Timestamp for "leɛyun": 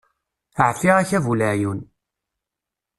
1.39-1.79